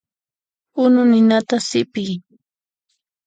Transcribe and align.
Unu 0.83 1.01
ninata 1.11 1.57
sipin. 1.67 2.21